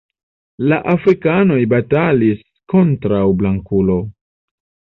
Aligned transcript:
La 0.71 0.79
Afrikanoj 0.93 1.59
batalis 1.75 2.43
kontraŭ 2.75 3.23
Blankulo. 3.43 4.03